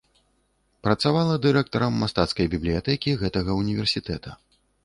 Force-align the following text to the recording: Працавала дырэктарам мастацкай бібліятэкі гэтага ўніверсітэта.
Працавала 0.87 1.35
дырэктарам 1.43 1.93
мастацкай 2.05 2.51
бібліятэкі 2.55 3.17
гэтага 3.23 3.51
ўніверсітэта. 3.63 4.29